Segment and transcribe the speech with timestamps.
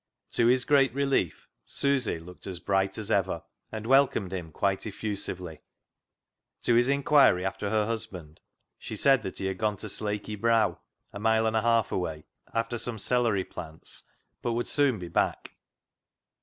[0.31, 5.61] To his great relief, Susy looked as bright as ever, and welcomed him quite effusively.
[6.63, 8.41] To his inquiry after her husband,
[8.79, 10.79] she said that he had gone to Slakey Brow—
[11.13, 12.23] a mile and a half away—
[12.55, 14.01] after some celery plants,
[14.41, 15.51] but would soon be back.